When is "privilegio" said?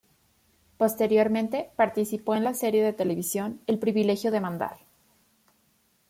3.77-4.31